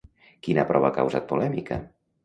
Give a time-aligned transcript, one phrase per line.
[0.47, 1.83] Quina prova ha causat polèmica?